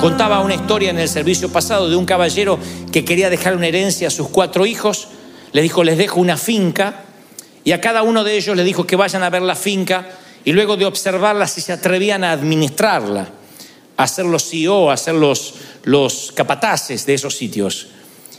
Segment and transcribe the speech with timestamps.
[0.00, 2.58] Contaba una historia en el servicio pasado de un caballero
[2.90, 5.08] que quería dejar una herencia a sus cuatro hijos.
[5.52, 7.04] Les dijo, les dejo una finca.
[7.64, 10.08] Y a cada uno de ellos les dijo que vayan a ver la finca
[10.42, 13.28] y luego de observarla si se atrevían a administrarla,
[13.98, 17.88] a ser los CEO, a ser los, los capataces de esos sitios.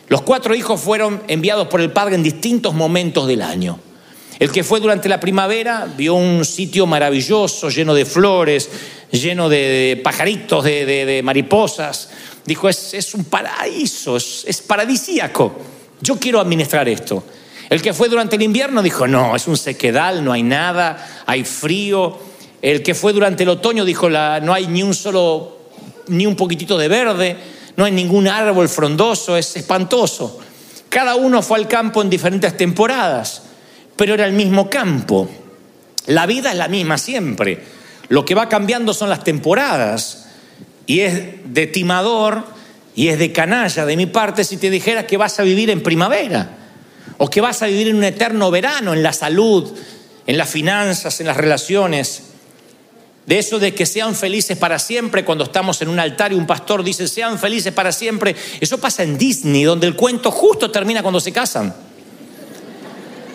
[0.07, 3.77] Los cuatro hijos fueron enviados por el padre en distintos momentos del año.
[4.41, 8.67] El que fue durante la primavera vio un sitio maravilloso, lleno de flores,
[9.11, 12.09] lleno de pajaritos, de, mariposas.
[12.43, 15.53] Dijo, es, un paraíso, es, es paradisíaco.
[16.01, 17.23] Yo quiero administrar esto.
[17.69, 21.43] El que fue durante el invierno dijo, no, es un sequedal, no hay nada, hay
[21.43, 22.17] frío.
[22.63, 25.59] El que fue durante el otoño dijo, no hay ni un solo,
[26.07, 27.37] ni un poquitito de verde,
[27.77, 30.39] no hay ningún árbol frondoso, es espantoso.
[30.89, 33.43] Cada uno fue al campo en diferentes temporadas,
[34.01, 35.29] pero era el mismo campo.
[36.07, 37.59] La vida es la misma siempre.
[38.07, 40.25] Lo que va cambiando son las temporadas.
[40.87, 42.43] Y es de timador
[42.95, 45.83] y es de canalla de mi parte si te dijera que vas a vivir en
[45.83, 46.49] primavera
[47.19, 49.71] o que vas a vivir en un eterno verano, en la salud,
[50.25, 52.23] en las finanzas, en las relaciones.
[53.27, 56.47] De eso de que sean felices para siempre, cuando estamos en un altar y un
[56.47, 61.03] pastor dice, sean felices para siempre, eso pasa en Disney, donde el cuento justo termina
[61.03, 61.90] cuando se casan.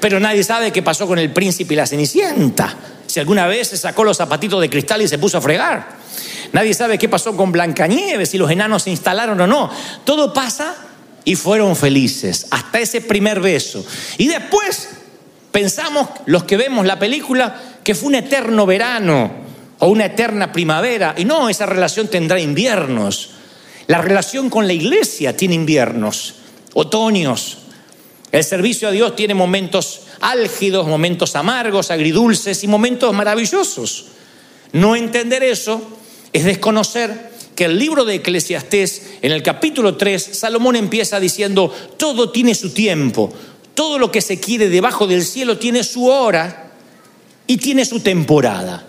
[0.01, 2.75] Pero nadie sabe qué pasó con el príncipe y la cenicienta.
[3.07, 5.97] Si alguna vez se sacó los zapatitos de cristal y se puso a fregar.
[6.53, 9.71] Nadie sabe qué pasó con Blancanieves, si los enanos se instalaron o no.
[10.05, 10.75] Todo pasa
[11.25, 13.85] y fueron felices hasta ese primer beso.
[14.19, 14.89] Y después
[15.51, 19.31] pensamos, los que vemos la película, que fue un eterno verano
[19.79, 21.15] o una eterna primavera.
[21.17, 23.31] Y no, esa relación tendrá inviernos.
[23.87, 26.35] La relación con la iglesia tiene inviernos,
[26.75, 27.59] otoños.
[28.33, 34.07] El servicio a Dios tiene momentos álgidos, momentos amargos, agridulces y momentos maravillosos.
[34.73, 35.81] No entender eso
[36.33, 42.31] es desconocer que el libro de Eclesiastés, en el capítulo 3, Salomón empieza diciendo, todo
[42.31, 43.33] tiene su tiempo,
[43.75, 46.73] todo lo que se quiere debajo del cielo tiene su hora
[47.47, 48.87] y tiene su temporada.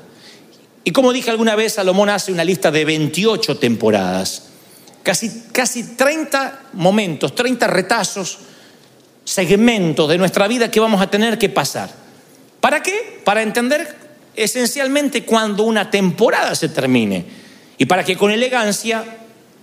[0.84, 4.44] Y como dije alguna vez, Salomón hace una lista de 28 temporadas,
[5.04, 8.40] casi, casi 30 momentos, 30 retazos,
[9.28, 11.90] segmentos de nuestra vida que vamos a tener que pasar.
[12.62, 13.20] ¿Para qué?
[13.26, 13.94] Para entender
[14.34, 17.26] esencialmente cuando una temporada se termine
[17.78, 19.04] y para que con elegancia,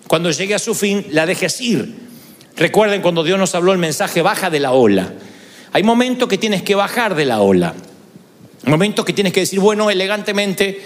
[0.07, 1.95] cuando llegue a su fin, la dejes ir.
[2.59, 5.15] Recuerden cuando Dios nos habló el mensaje, baja de la ola.
[5.73, 7.73] Hay momentos que tienes que bajar de la ola.
[8.67, 10.79] Momentos que tienes que decir, bueno, elegantemente,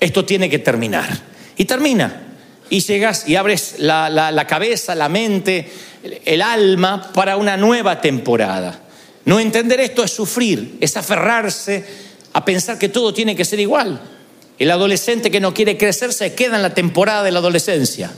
[0.00, 1.20] esto tiene que terminar.
[1.58, 2.28] Y termina.
[2.70, 5.70] Y llegas y abres la, la cabeza, la mente,
[6.02, 8.80] el alma para una nueva temporada.
[9.24, 11.84] No entender esto es sufrir, es aferrarse
[12.32, 14.00] a pensar que todo tiene que ser igual.
[14.58, 18.12] El adolescente que no quiere crecer se queda en la temporada de la adolescencia.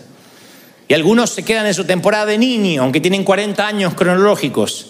[0.88, 4.88] Y algunos se quedan en su temporada de niño, aunque tienen 40 años cronológicos.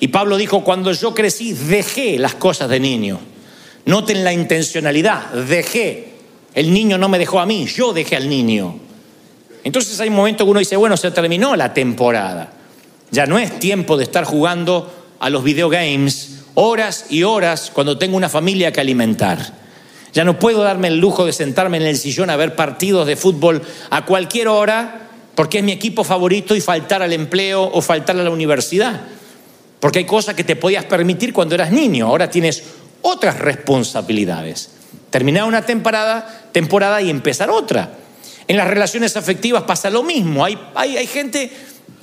[0.00, 3.18] Y Pablo dijo, cuando yo crecí, dejé las cosas de niño.
[3.86, 6.12] Noten la intencionalidad, dejé.
[6.54, 8.85] El niño no me dejó a mí, yo dejé al niño.
[9.66, 12.50] Entonces hay un momento que uno dice, bueno, se terminó la temporada.
[13.10, 18.16] Ya no es tiempo de estar jugando a los videogames horas y horas cuando tengo
[18.16, 19.40] una familia que alimentar.
[20.12, 23.16] Ya no puedo darme el lujo de sentarme en el sillón a ver partidos de
[23.16, 23.60] fútbol
[23.90, 28.22] a cualquier hora porque es mi equipo favorito y faltar al empleo o faltar a
[28.22, 29.00] la universidad.
[29.80, 32.62] Porque hay cosas que te podías permitir cuando eras niño, ahora tienes
[33.02, 34.70] otras responsabilidades.
[35.10, 38.05] Terminar una temporada, temporada y empezar otra.
[38.48, 40.44] En las relaciones afectivas pasa lo mismo.
[40.44, 41.50] Hay, hay, hay gente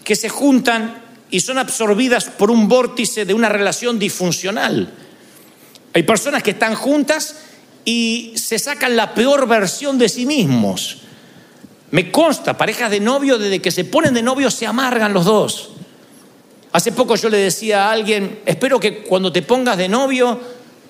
[0.04, 4.94] que se juntan y son absorbidas por un vórtice de una relación disfuncional.
[5.94, 7.38] Hay personas que están juntas
[7.86, 11.00] y se sacan la peor versión de sí mismos.
[11.92, 15.70] Me consta, parejas de novio, desde que se ponen de novio se amargan los dos.
[16.72, 20.40] Hace poco yo le decía a alguien, espero que cuando te pongas de novio,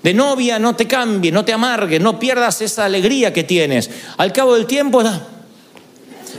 [0.01, 3.89] de novia, no te cambie, no te amargues, no pierdas esa alegría que tienes.
[4.18, 5.04] Al cabo del tiempo,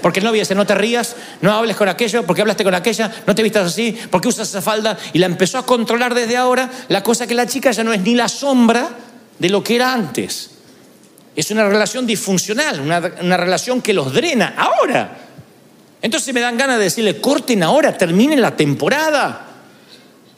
[0.05, 3.35] porque novio dice, no te rías, no hables con aquello, porque hablaste con aquella, no
[3.35, 7.03] te vistas así, porque usas esa falda, y la empezó a controlar desde ahora, la
[7.03, 8.87] cosa que la chica ya no es ni la sombra
[9.39, 10.51] de lo que era antes.
[11.35, 15.17] Es una relación disfuncional, una, relación que los drena ahora.
[16.03, 19.47] Entonces me dan ganas de decirle, corten ahora, terminen la temporada,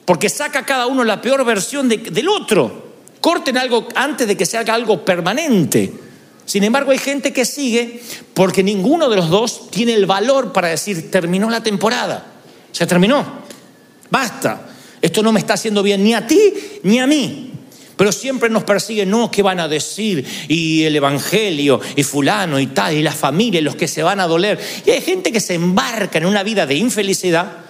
[0.05, 2.87] porque saca cada uno la peor versión del otro.
[3.21, 6.06] Corten algo antes de que se haga algo permanente.
[6.47, 8.01] Sin embargo, hay gente que sigue
[8.33, 12.25] porque ninguno de los dos tiene el valor para decir, terminó la temporada,
[12.73, 13.43] se terminó,
[14.09, 14.69] basta,
[15.03, 16.55] esto no me está haciendo bien ni a ti
[16.85, 17.53] ni a mí.
[17.97, 20.25] Pero siempre nos persigue, no, ¿qué van a decir?
[20.49, 24.21] Y el Evangelio, y fulano, y tal, y la familia, y los que se van
[24.21, 24.61] a doler.
[24.85, 27.65] Y hay gente que se embarca en una vida de infelicidad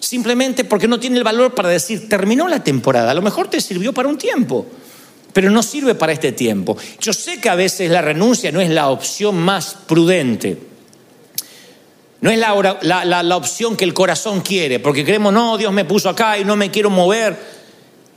[0.00, 3.60] simplemente porque no tiene el valor para decir, terminó la temporada, a lo mejor te
[3.60, 4.66] sirvió para un tiempo,
[5.38, 6.76] pero no sirve para este tiempo.
[6.98, 10.58] Yo sé que a veces la renuncia no es la opción más prudente.
[12.20, 15.84] No es la, la, la, opción que el corazón quiere, porque creemos, no, Dios me
[15.84, 17.38] puso acá y no me quiero mover.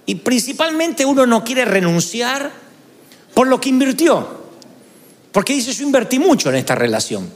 [0.08, 2.52] Y principalmente uno no quiere renunciar
[3.36, 4.28] por lo que invirtió.
[5.32, 7.32] Porque dice, yo invertí mucho en esta relación.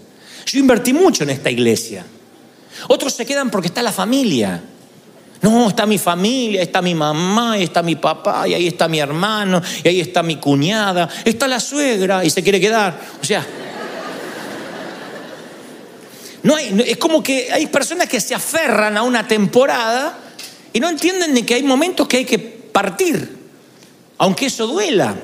[0.47, 2.03] Yo invertí mucho en esta iglesia.
[2.87, 4.63] Otros se quedan porque está la familia.
[5.45, 9.61] No, está mi familia, está mi mamá, está mi papá, y ahí está mi hermano,
[9.83, 12.99] y ahí está mi cuñada, está la suegra, y se quiere quedar.
[13.21, 13.45] O sea,
[16.41, 20.17] no hay, es como que hay personas que se aferran a una temporada
[20.73, 23.37] y no entienden de que hay momentos que hay que partir,
[24.17, 25.15] aunque eso duela.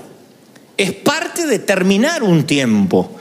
[0.77, 3.17] Es parte de terminar un tiempo.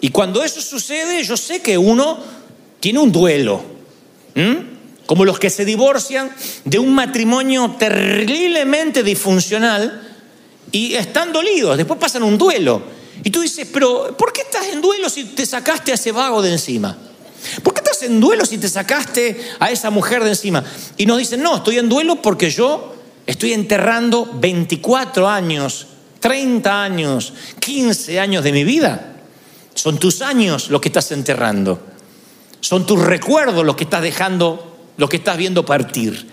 [0.00, 2.20] Y cuando eso sucede, yo sé que uno
[2.78, 3.64] tiene un duelo.
[5.06, 6.30] Como los que se divorcian
[6.64, 10.16] de un matrimonio terriblemente disfuncional
[10.72, 12.82] y están dolidos, después pasan un duelo.
[13.22, 16.42] Y tú dices, pero ¿por qué estás en duelo si te sacaste a ese vago
[16.42, 16.96] de encima?
[17.62, 20.64] ¿Por qué estás en duelo si te sacaste a esa mujer de encima?
[20.96, 22.94] Y nos dicen, no, estoy en duelo porque yo
[23.26, 25.86] estoy enterrando 24 años,
[26.20, 29.14] 30 años, 15 años de mi vida.
[29.74, 31.80] Son tus años lo que estás enterrando.
[32.60, 36.28] Son tus recuerdos los que estás dejando, lo que estás viendo partir.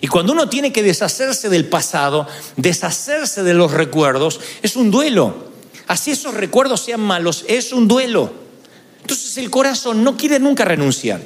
[0.00, 2.26] Y cuando uno tiene que deshacerse del pasado,
[2.56, 5.48] deshacerse de los recuerdos, es un duelo.
[5.86, 8.30] Así esos recuerdos sean malos, es un duelo.
[9.00, 11.20] Entonces el corazón no quiere nunca renunciar.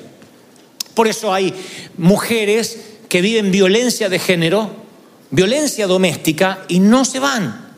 [0.94, 1.52] Por eso hay
[1.96, 4.70] mujeres que viven violencia de género,
[5.30, 7.72] violencia doméstica y no se van.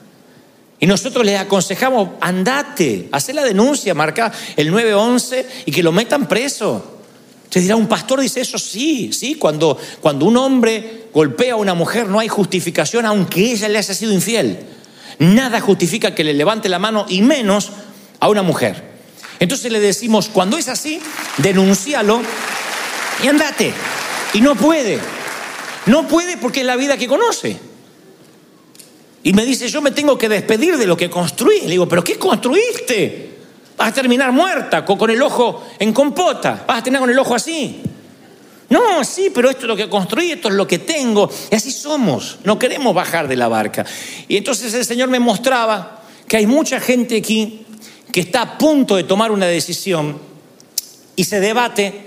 [0.79, 6.29] Y nosotros les aconsejamos, andate, haz la denuncia, marca el 911 y que lo metan
[6.29, 6.94] preso.
[7.55, 11.73] Se dirá, un pastor dice eso, sí, sí, cuando, cuando un hombre golpea a una
[11.73, 14.59] mujer no hay justificación aunque ella le haya sido infiel.
[15.21, 17.71] Nada justifica que le levante la mano y menos
[18.19, 18.83] a una mujer.
[19.39, 20.99] Entonces le decimos, cuando es así,
[21.37, 22.23] denúncialo
[23.23, 23.73] y andate.
[24.33, 24.99] Y no puede.
[25.87, 27.57] No puede porque es la vida que conoce.
[29.23, 31.61] Y me dice, yo me tengo que despedir de lo que construí.
[31.61, 33.34] Le digo, ¿pero qué construiste?
[33.77, 36.65] Vas a terminar muerta, con el ojo en compota.
[36.67, 37.83] Vas a tener con el ojo así.
[38.69, 41.31] No, sí, pero esto es lo que construí, esto es lo que tengo.
[41.51, 43.85] Y así somos, no queremos bajar de la barca.
[44.29, 47.67] Y entonces el Señor me mostraba que hay mucha gente aquí
[48.11, 50.19] que está a punto de tomar una decisión
[51.17, 52.07] y se debate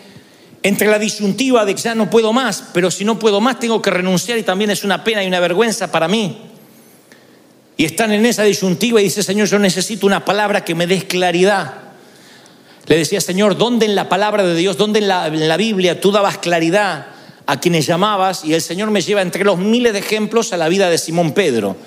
[0.64, 3.82] entre la disyuntiva de que ya no puedo más, pero si no puedo más tengo
[3.82, 6.47] que renunciar y también es una pena y una vergüenza para mí.
[7.78, 11.04] Y están en esa disyuntiva y dice, Señor, yo necesito una palabra que me dé
[11.06, 11.76] claridad.
[12.88, 16.40] Le decía, Señor, ¿dónde en la palabra de Dios, dónde en la, Biblia tú dabas
[16.40, 17.08] claridad
[17.46, 18.44] a quienes llamabas?
[18.44, 21.34] Y el Señor me lleva entre los miles de ejemplos a la vida de Simón
[21.34, 21.78] Pedro.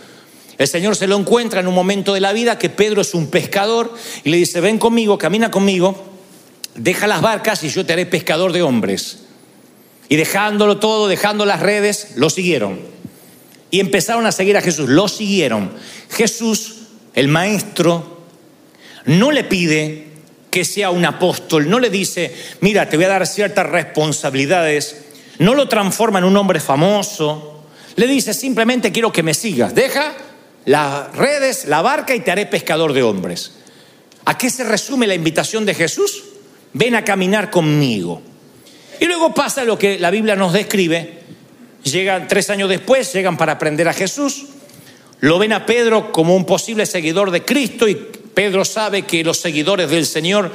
[0.59, 3.29] El Señor se lo encuentra en un momento de la vida que Pedro es un
[3.29, 6.05] pescador y le dice, ven conmigo, camina conmigo,
[6.77, 9.21] deja las barcas y yo te haré pescador de hombres.
[10.09, 13.00] Y dejándolo todo, dejando las redes, lo siguieron.
[13.71, 15.73] Y empezaron a seguir a Jesús, lo siguieron.
[16.11, 16.75] Jesús,
[17.15, 18.25] el maestro,
[19.07, 20.09] no le pide
[20.51, 24.97] que sea un apóstol, no le dice, mira, te voy a dar ciertas responsabilidades,
[25.39, 27.65] no lo transforma en un hombre famoso,
[27.97, 30.15] le dice simplemente quiero que me sigas, deja
[30.65, 33.53] las redes, la barca y te haré pescador de hombres.
[34.25, 36.25] ¿A qué se resume la invitación de Jesús?
[36.73, 38.23] Ven a caminar conmigo.
[39.01, 41.20] Y luego pasa lo que la Biblia nos describe.
[41.85, 44.47] Llegan tres años después, llegan para aprender a Jesús.
[45.21, 49.39] Lo ven a Pedro como un posible seguidor de Cristo y Pedro sabe que los
[49.39, 50.51] seguidores del Señor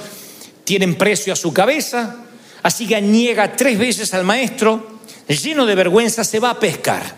[0.63, 2.15] tienen precio a su cabeza,
[2.63, 7.15] así que niega tres veces al maestro, lleno de vergüenza, se va a pescar.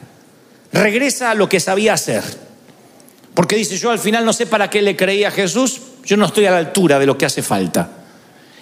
[0.74, 2.24] Regresa a lo que sabía hacer.
[3.34, 6.26] Porque dice, yo al final no sé para qué le creí a Jesús, yo no
[6.26, 7.90] estoy a la altura de lo que hace falta.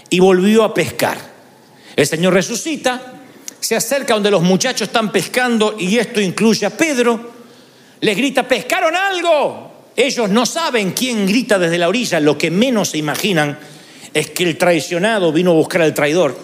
[0.09, 1.17] Y volvió a pescar.
[1.95, 3.14] El Señor resucita,
[3.65, 7.31] se acerca donde los muchachos están pescando y esto incluye a Pedro,
[7.99, 12.89] les grita, pescaron algo, ellos no saben quién grita desde la orilla, lo que menos
[12.89, 13.57] se imaginan
[14.13, 16.37] es que el traicionado vino a buscar al traidor.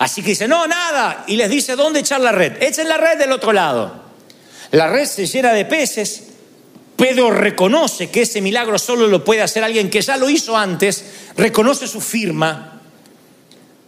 [0.00, 2.62] Así que dice, no, nada, y les dice, ¿dónde echar la red?
[2.62, 4.02] Echen la red del otro lado.
[4.72, 6.24] La red se llena de peces.
[6.94, 11.04] Pedro reconoce que ese milagro solo lo puede hacer alguien que ya lo hizo antes,
[11.38, 12.79] reconoce su firma,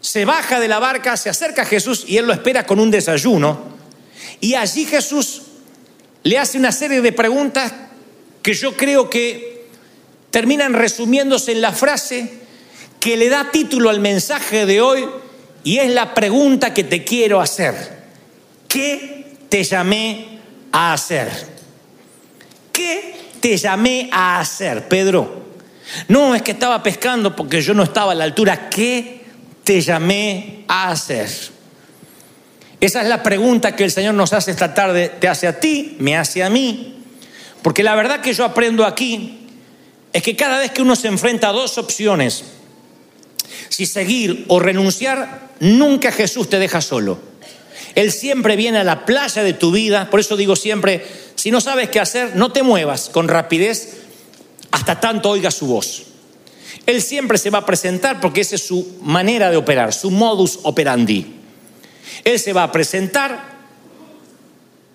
[0.03, 2.91] se baja de la barca, se acerca a Jesús y él lo espera con un
[2.91, 3.73] desayuno.
[4.41, 5.43] Y allí Jesús
[6.25, 7.73] le hace una serie de preguntas
[8.43, 9.69] que yo creo que
[10.31, 12.31] terminan resumiéndose en la frase
[12.99, 15.09] que le da título al mensaje de hoy
[15.63, 18.03] y es la pregunta que te quiero hacer.
[18.67, 20.41] ¿Qué te llamé
[20.73, 21.31] a hacer?
[22.73, 25.43] ¿Qué te llamé a hacer, Pedro?
[26.09, 28.69] No, es que estaba pescando porque yo no estaba a la altura.
[28.69, 29.22] ¿Qué
[29.65, 31.29] te llamé a hacer?
[32.81, 35.09] Esa es la pregunta que el Señor nos hace esta tarde.
[35.21, 36.97] Te hace a ti, me hace a mí.
[37.63, 39.49] Porque la verdad que yo aprendo aquí
[40.13, 42.45] es que cada vez que uno se enfrenta a dos opciones,
[43.69, 47.19] si seguir o renunciar, nunca Jesús te deja solo.
[47.95, 51.61] Él siempre viene a la playa de tu vida, por eso digo siempre, si no
[51.61, 53.99] sabes qué hacer, no te muevas con rapidez
[54.71, 56.05] hasta tanto oiga su voz.
[56.87, 60.59] Él siempre se va a presentar porque esa es su manera de operar, su modus
[60.63, 61.37] operandi.
[62.25, 63.53] Él se va a presentar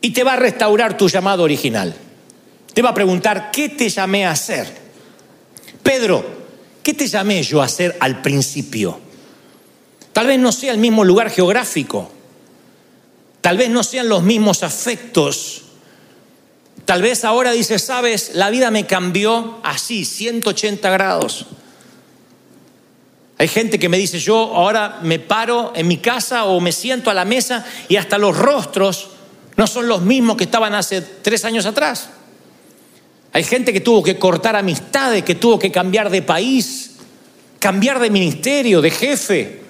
[0.01, 1.95] y te va a restaurar tu llamado original.
[2.73, 4.67] Te va a preguntar, ¿qué te llamé a hacer?
[5.81, 6.23] Pedro,
[6.83, 8.99] ¿qué te llamé yo a hacer al principio?
[10.13, 12.11] Tal vez no sea el mismo lugar geográfico,
[13.41, 15.63] tal vez no sean los mismos afectos,
[16.85, 21.45] tal vez ahora dices, sabes, la vida me cambió así, 180 grados.
[23.39, 27.11] Hay gente que me dice, yo ahora me paro en mi casa o me siento
[27.11, 29.09] a la mesa y hasta los rostros
[29.55, 32.09] no son los mismos que estaban hace tres años atrás.
[33.33, 36.95] Hay gente que tuvo que cortar amistades, que tuvo que cambiar de país,
[37.59, 39.61] cambiar de ministerio, de jefe.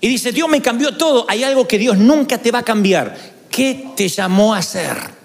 [0.00, 1.26] Y dice, Dios me cambió todo.
[1.28, 3.16] Hay algo que Dios nunca te va a cambiar.
[3.50, 5.15] ¿Qué te llamó a hacer?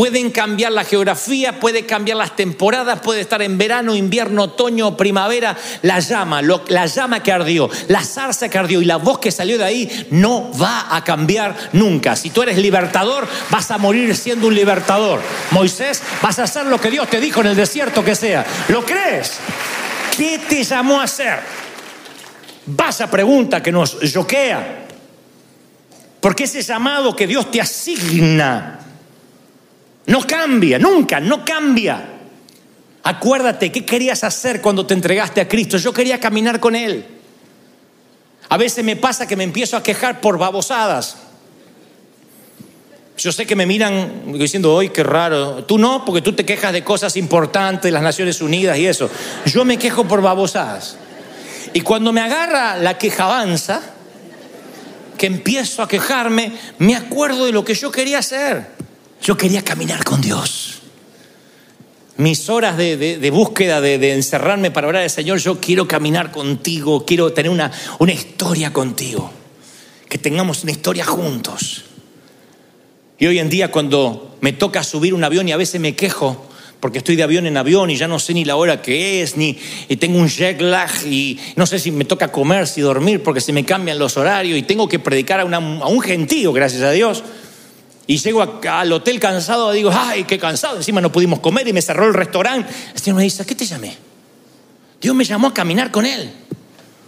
[0.00, 5.54] Pueden cambiar la geografía, puede cambiar las temporadas, puede estar en verano, invierno, otoño, primavera.
[5.82, 9.58] La llama, la llama que ardió, la zarza que ardió y la voz que salió
[9.58, 12.16] de ahí no va a cambiar nunca.
[12.16, 15.20] Si tú eres libertador, vas a morir siendo un libertador.
[15.50, 18.46] Moisés, vas a hacer lo que Dios te dijo en el desierto que sea.
[18.68, 19.38] ¿Lo crees?
[20.16, 21.40] ¿Qué te llamó a hacer?
[22.64, 24.86] Vas a pregunta que nos choquea.
[26.22, 28.80] Porque ese llamado que Dios te asigna
[30.06, 32.04] no cambia, nunca, no cambia.
[33.02, 35.78] Acuérdate, ¿qué querías hacer cuando te entregaste a Cristo?
[35.78, 37.04] Yo quería caminar con Él.
[38.48, 41.16] A veces me pasa que me empiezo a quejar por babosadas.
[43.16, 45.64] Yo sé que me miran diciendo, ¡ay, qué raro!
[45.64, 49.10] Tú no, porque tú te quejas de cosas importantes, las Naciones Unidas y eso.
[49.46, 50.96] Yo me quejo por babosadas.
[51.72, 53.82] Y cuando me agarra la queja avanza,
[55.16, 58.79] que empiezo a quejarme, me acuerdo de lo que yo quería hacer.
[59.22, 60.78] Yo quería caminar con Dios.
[62.16, 67.32] Mis horas de, búsqueda, de, encerrarme para orar al Señor, yo quiero caminar contigo, quiero
[67.32, 69.30] tener una, una historia contigo,
[70.08, 71.84] que tengamos una historia juntos.
[73.18, 76.46] Y hoy en día cuando me toca subir un avión y a veces me quejo,
[76.78, 79.36] porque estoy de avión en avión y ya no sé ni la hora que es,
[79.36, 79.58] ni
[79.88, 83.40] y tengo un jet lag y no sé si me toca comer, si dormir, porque
[83.40, 86.90] se me cambian los horarios y tengo que predicar a, a un gentío, gracias a
[86.90, 87.22] Dios.
[88.06, 91.82] Y llego al hotel cansado, digo, ay, qué cansado, encima no pudimos comer y me
[91.82, 92.72] cerró el restaurante.
[92.92, 93.96] El Señor me dice, ¿a qué te llamé?
[95.00, 96.30] Dios me llamó a caminar con Él.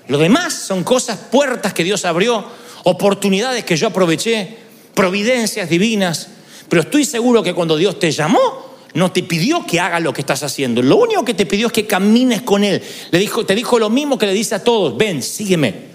[0.08, 2.44] Lo demás son cosas, puertas que Dios abrió,
[2.84, 4.56] oportunidades que yo aproveché,
[4.94, 6.28] providencias divinas.
[6.68, 10.20] Pero estoy seguro que cuando Dios te llamó, no te pidió que hagas lo que
[10.20, 10.82] estás haciendo.
[10.82, 12.82] Lo único que te pidió es que camines con Él.
[13.10, 15.92] Le dijo, te dijo lo mismo que le dice a todos, ven, sígueme.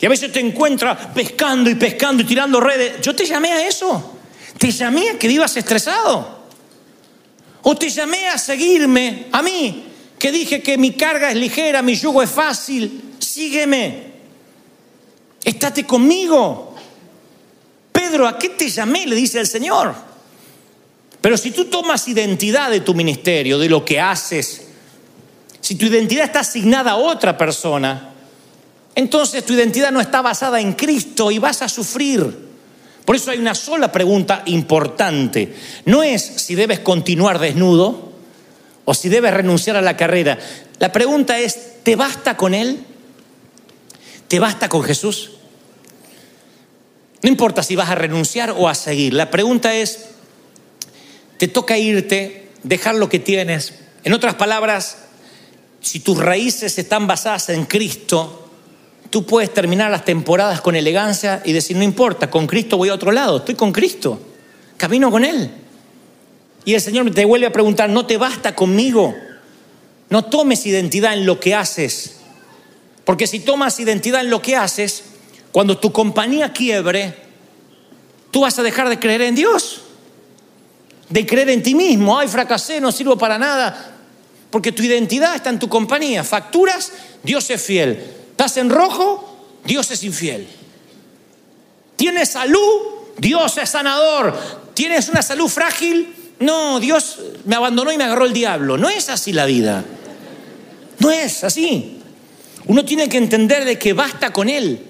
[0.00, 3.00] Y a veces te encuentras pescando y pescando y tirando redes.
[3.02, 4.19] Yo te llamé a eso.
[4.60, 6.38] Te llamé a que vivas estresado.
[7.62, 9.86] O te llamé a seguirme, a mí,
[10.18, 13.14] que dije que mi carga es ligera, mi yugo es fácil.
[13.18, 14.10] Sígueme.
[15.42, 16.74] Estate conmigo.
[17.90, 19.06] Pedro, ¿a qué te llamé?
[19.06, 19.94] Le dice el Señor.
[21.22, 24.66] Pero si tú tomas identidad de tu ministerio, de lo que haces,
[25.62, 28.12] si tu identidad está asignada a otra persona,
[28.94, 32.49] entonces tu identidad no está basada en Cristo y vas a sufrir.
[33.04, 35.54] Por eso hay una sola pregunta importante.
[35.84, 38.12] No es si debes continuar desnudo
[38.84, 40.38] o si debes renunciar a la carrera.
[40.78, 42.84] La pregunta es, ¿te basta con Él?
[44.28, 45.32] ¿Te basta con Jesús?
[47.22, 49.12] No importa si vas a renunciar o a seguir.
[49.14, 50.06] La pregunta es,
[51.36, 53.74] ¿te toca irte, dejar lo que tienes?
[54.04, 54.98] En otras palabras,
[55.80, 58.49] si tus raíces están basadas en Cristo,
[59.10, 62.94] Tú puedes terminar las temporadas con elegancia y decir, no importa, con Cristo voy a
[62.94, 64.20] otro lado, estoy con Cristo,
[64.76, 65.50] camino con Él.
[66.64, 69.14] Y el Señor te vuelve a preguntar, no te basta conmigo,
[70.10, 72.16] no tomes identidad en lo que haces,
[73.04, 75.04] porque si tomas identidad en lo que haces,
[75.50, 77.14] cuando tu compañía quiebre,
[78.30, 79.82] tú vas a dejar de creer en Dios.
[81.08, 82.16] de creer en ti mismo.
[82.16, 83.96] Ay, fracasé, no sirvo para nada.
[84.48, 86.22] Porque tu identidad está en tu compañía.
[86.22, 86.92] Facturas,
[87.24, 88.19] Dios es fiel.
[88.40, 89.22] Estás en rojo,
[89.66, 90.48] Dios es infiel.
[91.94, 92.80] Tienes salud,
[93.18, 94.34] Dios es sanador.
[94.72, 98.78] Tienes una salud frágil, no, Dios me abandonó y me agarró el diablo.
[98.78, 99.84] No es así la vida.
[101.00, 102.00] No es así.
[102.64, 104.86] Uno tiene que entender de que basta con Él.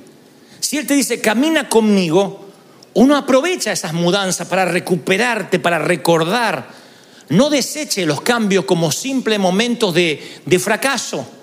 [0.60, 2.50] Si Él te dice, camina conmigo,
[2.94, 6.68] uno aprovecha esas mudanzas para recuperarte, para recordar.
[7.30, 11.39] No deseche los cambios como simples momentos de, de fracaso.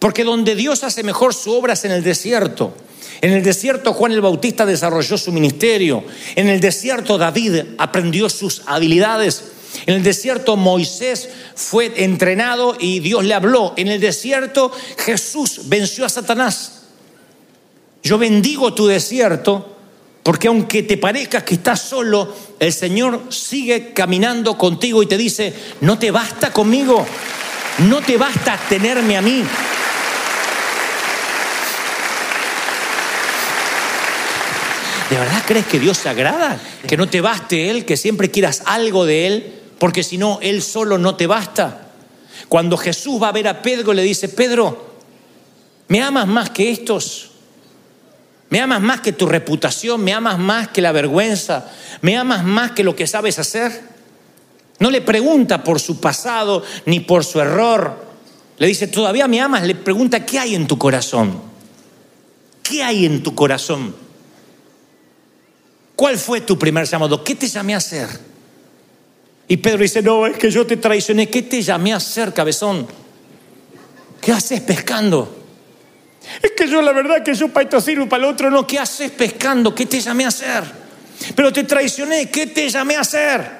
[0.00, 2.74] Porque donde Dios hace mejor su obra es en el desierto.
[3.20, 6.02] En el desierto Juan el Bautista desarrolló su ministerio.
[6.34, 9.44] En el desierto David aprendió sus habilidades.
[9.84, 13.74] En el desierto Moisés fue entrenado y Dios le habló.
[13.76, 16.80] En el desierto Jesús venció a Satanás.
[18.02, 19.76] Yo bendigo tu desierto
[20.22, 25.54] porque aunque te parezca que estás solo, el Señor sigue caminando contigo y te dice,
[25.82, 27.06] no te basta conmigo,
[27.88, 29.42] no te basta tenerme a mí.
[35.10, 36.60] ¿De verdad crees que Dios se agrada?
[36.86, 40.62] Que no te baste Él, que siempre quieras algo de Él, porque si no, Él
[40.62, 41.88] solo no te basta.
[42.48, 44.94] Cuando Jesús va a ver a Pedro, le dice, Pedro,
[45.88, 47.32] ¿me amas más que estos?
[48.50, 50.02] ¿Me amas más que tu reputación?
[50.02, 51.68] ¿Me amas más que la vergüenza?
[52.02, 53.82] ¿Me amas más que lo que sabes hacer?
[54.78, 58.10] No le pregunta por su pasado ni por su error.
[58.58, 59.64] Le dice, ¿todavía me amas?
[59.64, 61.40] Le pregunta, ¿qué hay en tu corazón?
[62.62, 64.09] ¿Qué hay en tu corazón?
[66.00, 67.22] ¿Cuál fue tu primer llamado?
[67.22, 68.08] ¿Qué te llamé a hacer?
[69.46, 71.28] Y Pedro dice, no, es que yo te traicioné.
[71.28, 72.86] ¿Qué te llamé a hacer, cabezón?
[74.18, 75.44] ¿Qué haces pescando?
[76.40, 78.66] Es que yo la verdad que yo para esto sirvo, para lo otro no.
[78.66, 79.74] ¿Qué haces pescando?
[79.74, 80.64] ¿Qué te llamé a hacer?
[81.36, 82.30] Pero te traicioné.
[82.30, 83.50] ¿Qué te llamé a hacer?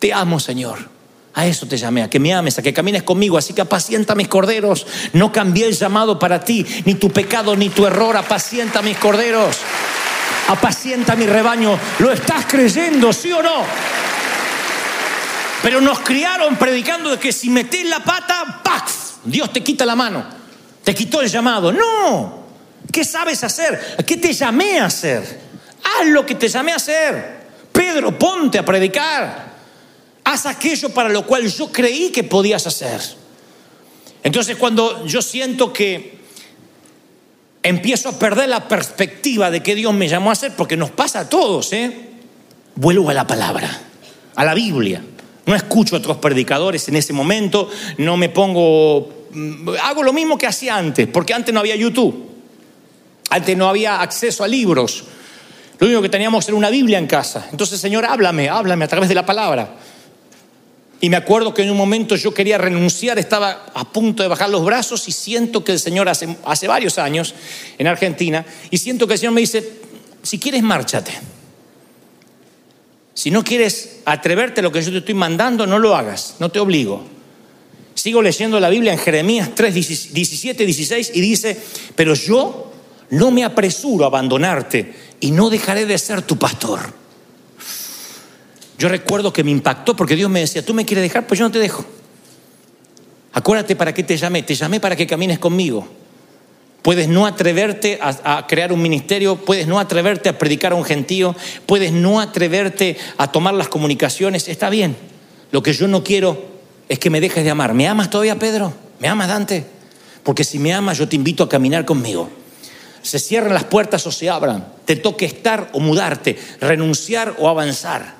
[0.00, 0.90] Te amo, Señor.
[1.34, 3.38] A eso te llamé, a que me ames, a que camines conmigo.
[3.38, 4.84] Así que apacienta mis corderos.
[5.12, 8.16] No cambié el llamado para ti, ni tu pecado, ni tu error.
[8.16, 9.56] Apacienta mis corderos.
[10.48, 11.78] Apacienta mi rebaño.
[11.98, 13.64] ¿Lo estás creyendo, sí o no?
[15.62, 19.16] Pero nos criaron predicando de que si metes la pata, ¡pax!
[19.24, 20.24] Dios te quita la mano.
[20.84, 21.72] Te quitó el llamado.
[21.72, 22.46] No.
[22.92, 23.96] ¿Qué sabes hacer?
[24.06, 25.40] ¿Qué te llamé a hacer?
[25.82, 27.36] Haz lo que te llamé a hacer.
[27.72, 29.46] Pedro, ponte a predicar.
[30.24, 33.00] Haz aquello para lo cual yo creí que podías hacer.
[34.22, 36.15] Entonces cuando yo siento que
[37.68, 41.20] empiezo a perder la perspectiva de que Dios me llamó a hacer, porque nos pasa
[41.20, 41.92] a todos, ¿eh?
[42.74, 43.80] vuelvo a la palabra,
[44.34, 45.02] a la Biblia.
[45.46, 50.38] No escucho a otros predicadores en ese momento, no me pongo Mm, hago lo mismo
[50.38, 52.26] que hacía antes, porque antes no había YouTube,
[53.28, 55.04] antes no había acceso a libros.
[55.78, 57.48] Lo único que teníamos era una Biblia en casa.
[57.50, 59.74] Entonces, Señor, háblame, háblame a través de la palabra.
[61.06, 64.50] Y me acuerdo que en un momento yo quería renunciar, estaba a punto de bajar
[64.50, 67.32] los brazos y siento que el Señor hace, hace varios años
[67.78, 69.74] en Argentina, y siento que el Señor me dice,
[70.24, 71.12] si quieres, márchate.
[73.14, 76.50] Si no quieres atreverte a lo que yo te estoy mandando, no lo hagas, no
[76.50, 77.04] te obligo.
[77.94, 79.74] Sigo leyendo la Biblia en Jeremías 3,
[80.12, 81.56] 17, 16 y dice,
[81.94, 82.72] pero yo
[83.10, 87.05] no me apresuro a abandonarte y no dejaré de ser tu pastor.
[88.78, 91.46] Yo recuerdo que me impactó porque Dios me decía, tú me quieres dejar, pues yo
[91.46, 91.84] no te dejo.
[93.32, 95.86] Acuérdate para qué te llamé, te llamé para que camines conmigo.
[96.82, 101.34] Puedes no atreverte a, crear un ministerio, puedes no atreverte a predicar a un gentío,
[101.66, 104.96] puedes no atreverte a tomar las comunicaciones, está bien.
[105.50, 106.40] Lo que yo no quiero
[106.88, 107.74] es que me dejes de amar.
[107.74, 108.72] ¿Me amas todavía, Pedro?
[109.00, 109.66] ¿Me amas, Dante?
[110.22, 112.30] Porque si me amas, yo te invito a caminar conmigo.
[113.02, 114.66] Se cierran las puertas o se abran.
[114.84, 118.14] Te toque estar o mudarte, renunciar o avanzar.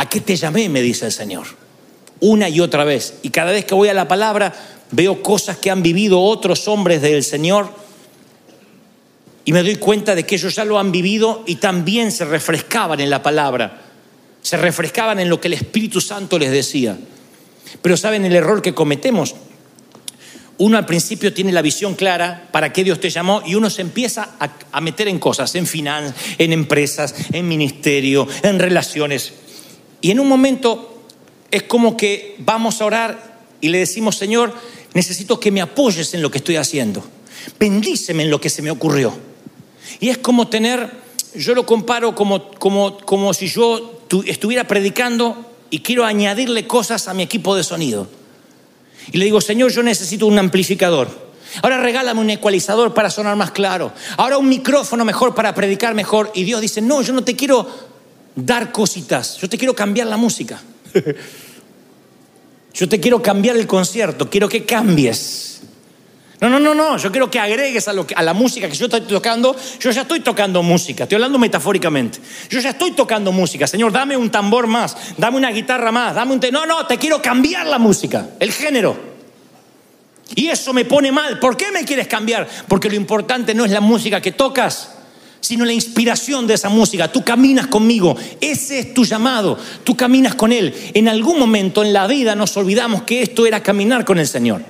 [0.00, 0.70] ¿A qué te llamé?
[0.70, 1.46] Me dice el Señor.
[2.20, 3.18] Una y otra vez.
[3.20, 4.54] Y cada vez que voy a la palabra,
[4.92, 7.68] veo cosas que han vivido otros hombres del Señor.
[9.44, 12.98] Y me doy cuenta de que ellos ya lo han vivido y también se refrescaban
[13.00, 13.82] en la palabra.
[14.40, 16.96] Se refrescaban en lo que el Espíritu Santo les decía.
[17.82, 19.34] Pero ¿saben el error que cometemos?
[20.56, 23.82] Uno al principio tiene la visión clara para qué Dios te llamó y uno se
[23.82, 24.30] empieza
[24.72, 29.34] a, meter en cosas, en finanzas, en empresas, en ministerio, en relaciones.
[30.00, 31.02] Y en un momento
[31.50, 34.54] es como que vamos a orar y le decimos, Señor,
[34.94, 37.04] necesito que me apoyes en lo que estoy haciendo.
[37.58, 39.12] Bendíceme en lo que se me ocurrió.
[39.98, 40.90] Y es como tener,
[41.34, 47.14] yo lo comparo como, como, como si yo estuviera predicando y quiero añadirle cosas a
[47.14, 48.08] mi equipo de sonido.
[49.12, 51.30] Y le digo, Señor, yo necesito un amplificador.
[51.62, 53.92] Ahora regálame un ecualizador para sonar más claro.
[54.16, 56.30] Ahora un micrófono mejor para predicar mejor.
[56.34, 57.89] Y Dios dice, no, yo no te quiero
[58.34, 59.36] dar cositas.
[59.38, 60.60] Yo te quiero cambiar la música.
[62.72, 65.60] Yo te quiero cambiar el concierto, quiero que cambies.
[66.40, 68.86] No, no, no, no, yo quiero que agregues a, lo a la música que yo
[68.86, 69.54] estoy tocando.
[69.78, 72.18] Yo ya estoy tocando música, estoy hablando metafóricamente.
[72.48, 73.66] Yo ya estoy tocando música.
[73.66, 76.40] Señor, dame un tambor más, dame una guitarra más, dame un...
[76.50, 78.96] no, no, te quiero cambiar la música, el género.
[80.34, 81.38] Y eso me pone mal.
[81.38, 82.48] ¿Por qué me quieres cambiar?
[82.68, 84.94] Porque lo importante no es la música que tocas,
[85.40, 87.10] sino la inspiración de esa música.
[87.10, 90.74] Tú caminas conmigo, ese es tu llamado, tú caminas con Él.
[90.94, 94.62] En algún momento en la vida nos olvidamos que esto era caminar con el Señor.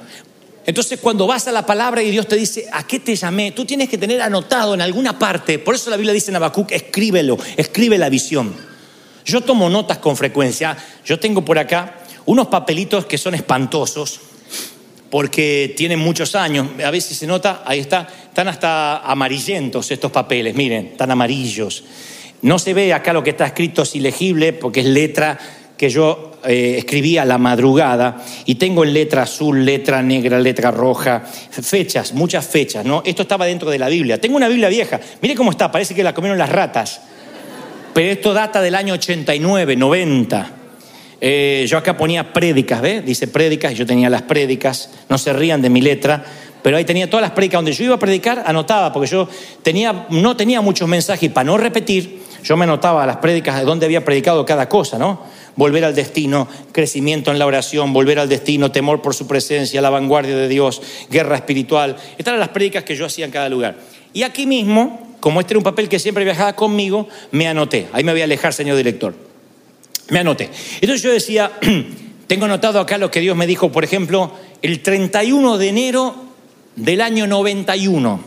[0.66, 3.52] Entonces cuando vas a la palabra y Dios te dice, ¿a qué te llamé?
[3.52, 6.70] Tú tienes que tener anotado en alguna parte, por eso la Biblia dice en Habacuc,
[6.70, 8.54] escríbelo, escribe la visión.
[9.24, 14.20] Yo tomo notas con frecuencia, yo tengo por acá unos papelitos que son espantosos,
[15.10, 20.54] porque tienen muchos años, a veces se nota, ahí está, están hasta amarillentos estos papeles,
[20.54, 21.84] miren, están amarillos.
[22.42, 25.38] No se ve acá lo que está escrito, es ilegible, porque es letra
[25.76, 30.70] que yo eh, escribí a la madrugada y tengo en letra azul, letra negra, letra
[30.70, 33.02] roja, fechas, muchas fechas, ¿no?
[33.04, 34.20] Esto estaba dentro de la Biblia.
[34.20, 37.00] Tengo una Biblia vieja, mire cómo está, parece que la comieron las ratas.
[37.92, 40.59] Pero esto data del año 89, 90.
[41.20, 43.04] Eh, yo acá ponía prédicas, ¿ves?
[43.04, 46.24] Dice prédicas, yo tenía las prédicas, no se rían de mi letra,
[46.62, 49.28] pero ahí tenía todas las prédicas donde yo iba a predicar, anotaba, porque yo
[49.62, 53.64] tenía, no tenía muchos mensajes y para no repetir, yo me anotaba las prédicas de
[53.64, 55.20] dónde había predicado cada cosa, ¿no?
[55.56, 59.90] Volver al destino, crecimiento en la oración, volver al destino, temor por su presencia, la
[59.90, 60.80] vanguardia de Dios,
[61.10, 61.96] guerra espiritual.
[62.12, 63.76] Estas eran las prédicas que yo hacía en cada lugar.
[64.14, 67.88] Y aquí mismo, como este era un papel que siempre viajaba conmigo, me anoté.
[67.92, 69.29] Ahí me voy a alejar, señor director.
[70.10, 70.50] Me anoté.
[70.80, 71.52] Entonces yo decía,
[72.26, 76.14] tengo anotado acá lo que Dios me dijo, por ejemplo, el 31 de enero
[76.76, 78.20] del año 91,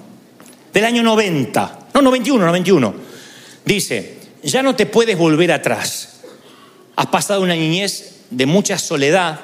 [0.73, 2.93] del año 90, no, 91, 91.
[3.65, 6.21] Dice, ya no te puedes volver atrás.
[6.95, 9.39] Has pasado una niñez de mucha soledad,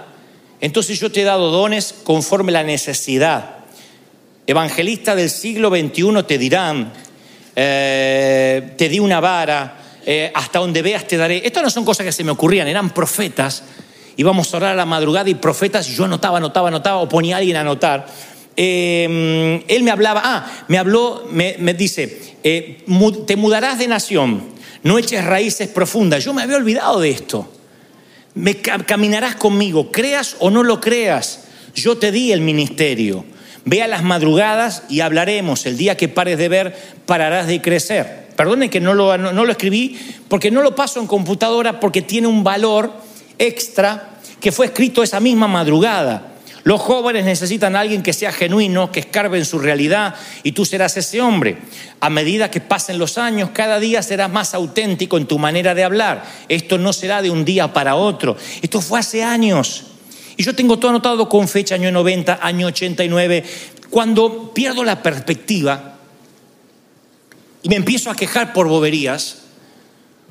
[0.61, 3.57] entonces yo te he dado dones conforme la necesidad.
[4.45, 6.91] Evangelistas del siglo XXI te dirán,
[7.55, 11.41] eh, te di una vara, eh, hasta donde veas te daré.
[11.45, 13.63] Estas no son cosas que se me ocurrían, eran profetas.
[14.17, 17.39] Íbamos a orar a la madrugada y profetas, yo anotaba, anotaba, anotaba, o ponía a
[17.39, 18.07] alguien a anotar.
[18.55, 22.83] Eh, él me hablaba, ah, me habló, me, dice, eh,
[23.25, 24.43] te mudarás de nación,
[24.83, 26.23] no eches raíces profundas.
[26.23, 27.49] Yo me había olvidado de esto.
[28.33, 31.45] Me caminarás conmigo, creas o no lo creas.
[31.73, 33.25] Yo te di el ministerio.
[33.65, 35.65] Ve a las madrugadas y hablaremos.
[35.65, 38.28] El día que pares de ver, pararás de crecer.
[38.39, 39.99] Perdone que no lo, no, lo escribí
[40.29, 42.89] porque no lo paso en computadora porque tiene un valor
[43.37, 46.35] extra que fue escrito esa misma madrugada.
[46.63, 50.63] Los jóvenes necesitan a alguien que sea genuino, que escarbe en su realidad y tú
[50.63, 51.57] serás ese hombre.
[51.99, 55.83] A medida que pasen los años, cada día serás más auténtico en tu manera de
[55.83, 56.23] hablar.
[56.47, 58.37] Esto no será de un día para otro.
[58.61, 59.83] Esto fue hace años.
[60.37, 63.43] Y yo tengo todo anotado con fecha año 90, año 89.
[63.89, 65.88] Cuando pierdo la perspectiva,
[67.61, 69.43] y me empiezo a quejar por boberías,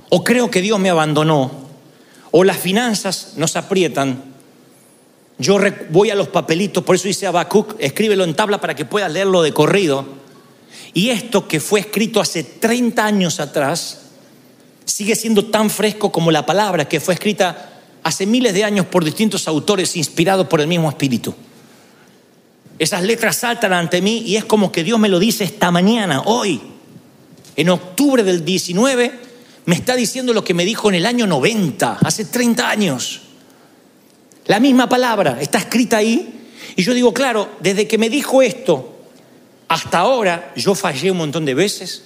[0.08, 1.50] o creo que Dios me abandonó,
[2.30, 4.22] o las finanzas nos aprietan,
[5.38, 5.58] yo
[5.90, 9.42] voy a los papelitos, por eso dice Habacuc, escríbelo en tabla para que puedas leerlo
[9.42, 10.04] de corrido.
[10.94, 14.00] Y esto que fue escrito hace 30 años atrás,
[14.84, 19.04] sigue siendo tan fresco como la palabra que fue escrita hace miles de años por
[19.04, 21.34] distintos autores inspirados por el mismo espíritu.
[22.80, 26.22] Esas letras saltan ante mí y es como que Dios me lo dice esta mañana,
[26.24, 26.60] hoy
[27.58, 29.12] en octubre del 19,
[29.64, 33.22] me está diciendo lo que me dijo en el año 90, hace 30 años.
[34.46, 36.50] La misma palabra está escrita ahí.
[36.76, 39.00] Y yo digo, claro, desde que me dijo esto
[39.66, 42.04] hasta ahora, yo fallé un montón de veces,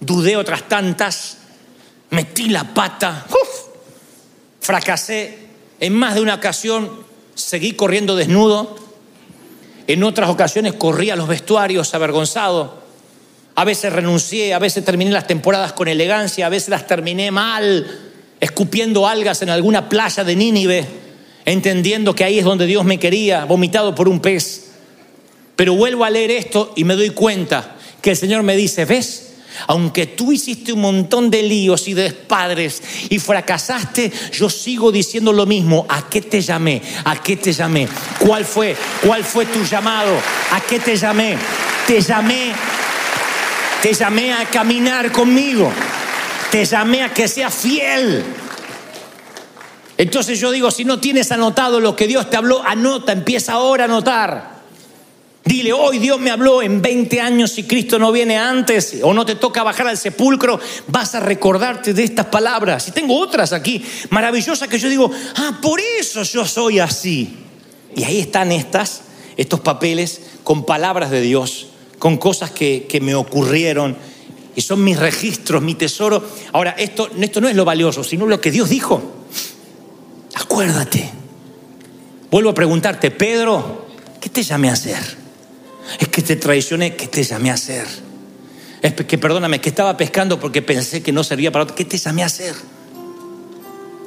[0.00, 1.38] dudé otras tantas,
[2.10, 3.24] metí la pata,
[4.60, 5.38] fracasé.
[5.78, 6.90] En más de una ocasión
[7.36, 8.74] seguí corriendo desnudo,
[9.86, 12.83] en otras ocasiones corrí a los vestuarios avergonzado.
[13.56, 17.86] A veces renuncié, a veces terminé las temporadas con elegancia, a veces las terminé mal,
[18.40, 20.84] escupiendo algas en alguna playa de Nínive,
[21.44, 24.72] entendiendo que ahí es donde Dios me quería, vomitado por un pez.
[25.54, 29.30] Pero vuelvo a leer esto y me doy cuenta que el Señor me dice, ¿ves?
[29.68, 35.32] Aunque tú hiciste un montón de líos y de despadres y fracasaste, yo sigo diciendo
[35.32, 35.86] lo mismo.
[35.88, 36.82] ¿A qué te llamé?
[37.04, 37.86] ¿A qué te llamé?
[38.18, 38.76] ¿Cuál fue?
[39.06, 40.12] ¿Cuál fue tu llamado?
[40.50, 41.36] ¿A qué te llamé?
[41.86, 42.52] Te llamé
[43.84, 45.70] te llamé a caminar conmigo.
[46.50, 48.24] Te llamé a que seas fiel.
[49.98, 53.84] Entonces yo digo, si no tienes anotado lo que Dios te habló, anota, empieza ahora
[53.84, 54.54] a anotar.
[55.44, 59.26] Dile, hoy Dios me habló en 20 años, si Cristo no viene antes o no
[59.26, 62.88] te toca bajar al sepulcro, vas a recordarte de estas palabras.
[62.88, 67.36] Y tengo otras aquí maravillosas que yo digo, ah, por eso yo soy así.
[67.94, 69.02] Y ahí están estas,
[69.36, 71.66] estos papeles con palabras de Dios,
[72.04, 73.96] con cosas que, que me ocurrieron
[74.54, 76.22] y son mis registros, mi tesoro.
[76.52, 79.02] Ahora, esto, esto no es lo valioso, sino lo que Dios dijo.
[80.34, 81.10] Acuérdate.
[82.30, 83.86] Vuelvo a preguntarte, Pedro,
[84.20, 84.98] ¿qué te llamé a hacer?
[85.98, 87.86] Es que te traicioné, ¿qué te llamé a hacer?
[88.82, 91.74] Es que perdóname, que estaba pescando porque pensé que no servía para otro.
[91.74, 92.54] ¿Qué te llamé a hacer?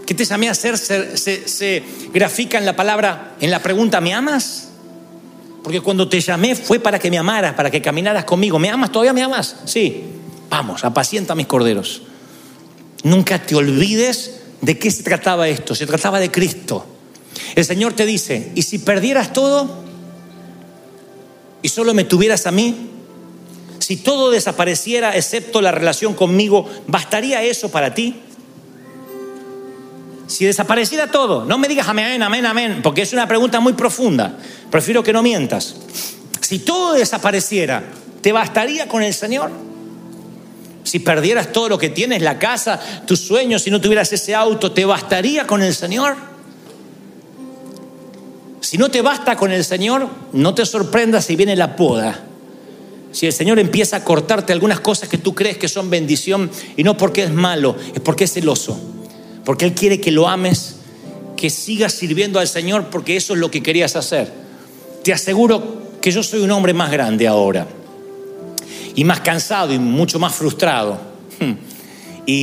[0.05, 0.77] ¿Qué te llamé a hacer?
[0.77, 1.83] Se, se,
[2.13, 4.66] grafica en la palabra, en la pregunta, ¿me amas?
[5.67, 8.57] Porque cuando te llamé fue para que me amaras, para que caminaras conmigo.
[8.57, 8.89] ¿Me amas?
[8.89, 9.57] ¿Todavía me amas?
[9.65, 10.01] Sí.
[10.49, 12.03] Vamos, apacienta a mis corderos.
[13.03, 15.75] Nunca te olvides de qué se trataba esto.
[15.75, 16.85] Se trataba de Cristo.
[17.53, 19.83] El Señor te dice, ¿y si perdieras todo?
[21.61, 22.75] y solo me tuvieras a mí,
[23.79, 28.21] si todo desapareciera excepto la relación conmigo, ¿bastaría eso para ti?
[30.27, 34.37] Si desapareciera todo, no me digas amén, amén, amén, porque es una pregunta muy profunda.
[34.69, 35.75] Prefiero que no mientas.
[36.41, 37.83] Si todo desapareciera,
[38.21, 39.51] ¿te bastaría con el Señor?
[40.83, 44.71] Si perdieras todo lo que tienes, la casa, tus sueños, si no tuvieras ese auto,
[44.71, 46.15] ¿te bastaría con el Señor?
[48.61, 52.23] Si no te basta con el Señor, no te sorprendas si viene la poda.
[53.11, 56.83] Si el Señor empieza a cortarte algunas cosas que tú crees que son bendición y
[56.83, 58.79] no porque es malo, es porque es celoso.
[59.47, 60.75] Porque Él quiere que lo ames,
[61.37, 64.29] que sigas sirviendo al Señor porque eso es lo que querías hacer.
[65.05, 67.65] Te aseguro que yo soy un hombre más grande ahora
[68.93, 70.99] y más cansado y mucho más frustrado.
[72.29, 72.33] Y,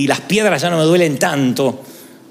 [0.00, 1.78] y las piedras ya no me duelen tanto,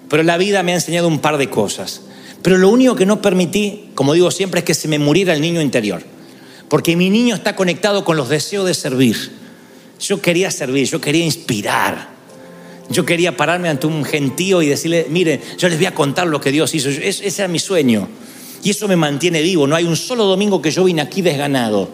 [0.10, 2.02] pero la vida me ha enseñado un par de cosas.
[2.42, 5.42] Pero lo único que no permití, como digo siempre, es que se me muriera el
[5.42, 6.02] niño interior.
[6.68, 9.34] Porque mi niño está conectado con los deseos de servir.
[10.00, 12.17] Yo quería servir, yo quería inspirar.
[12.90, 16.40] Yo quería pararme ante un gentío y decirle, mire, yo les voy a contar lo
[16.40, 16.90] que Dios hizo.
[16.90, 18.08] Ese era mi sueño.
[18.64, 19.68] Y eso me mantiene vivo.
[19.68, 21.90] No hay un solo domingo que yo vine aquí desganado.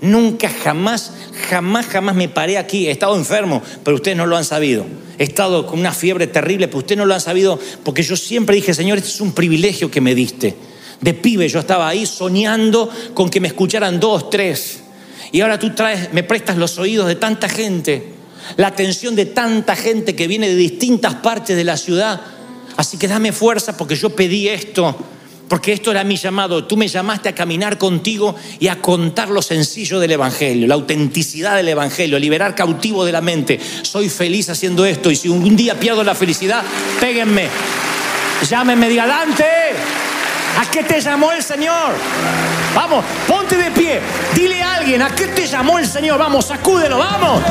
[0.00, 1.12] Nunca, jamás,
[1.48, 2.88] jamás, jamás me paré aquí.
[2.88, 4.84] He estado enfermo, pero ustedes no lo han sabido.
[5.18, 8.56] He estado con una fiebre terrible, pero ustedes no lo han sabido porque yo siempre
[8.56, 10.56] dije, Señor, este es un privilegio que me diste.
[11.00, 14.80] De pibe yo estaba ahí soñando con que me escucharan dos, tres.
[15.30, 15.70] Y ahora tú
[16.12, 18.12] me prestas los oídos de tanta gente,
[18.56, 22.20] la atención de tanta gente que viene de distintas partes de la ciudad.
[22.76, 24.96] Así que dame fuerza porque yo pedí esto
[25.52, 26.64] porque esto era mi llamado.
[26.64, 31.56] Tú me llamaste a caminar contigo y a contar lo sencillo del Evangelio, la autenticidad
[31.56, 33.60] del Evangelio, liberar cautivo de la mente.
[33.82, 36.62] Soy feliz haciendo esto y si un día pierdo la felicidad,
[36.98, 37.48] péguenme.
[38.48, 39.44] Llámenme, diga, Dante,
[40.58, 41.92] ¿a qué te llamó el Señor?
[42.74, 44.00] Vamos, ponte de pie.
[44.34, 46.18] Dile a alguien, ¿a qué te llamó el Señor?
[46.18, 47.42] Vamos, sacúdelo, vamos.